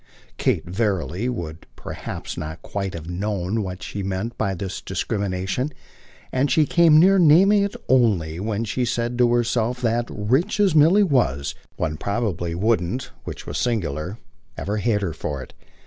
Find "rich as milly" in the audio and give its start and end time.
10.09-11.03